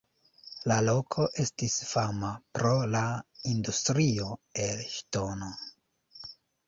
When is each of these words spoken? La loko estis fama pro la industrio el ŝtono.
La 0.69 0.75
loko 0.85 1.25
estis 1.43 1.75
fama 1.89 2.31
pro 2.59 2.73
la 2.95 3.03
industrio 3.53 4.33
el 4.65 4.83
ŝtono. 4.97 5.55